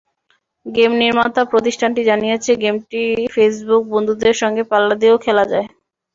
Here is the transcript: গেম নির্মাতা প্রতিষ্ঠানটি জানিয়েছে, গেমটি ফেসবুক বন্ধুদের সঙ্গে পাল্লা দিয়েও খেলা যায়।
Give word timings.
গেম 0.65 0.91
নির্মাতা 1.01 1.41
প্রতিষ্ঠানটি 1.51 2.01
জানিয়েছে, 2.09 2.51
গেমটি 2.63 3.01
ফেসবুক 3.33 3.83
বন্ধুদের 3.93 4.35
সঙ্গে 4.41 4.63
পাল্লা 4.71 4.95
দিয়েও 5.01 5.17
খেলা 5.25 5.45
যায়। 5.51 5.67